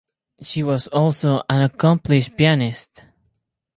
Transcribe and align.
She 0.41 0.63
was 0.63 0.87
also 0.87 1.43
an 1.47 1.61
accomplished 1.61 2.35
pianist. 2.35 3.03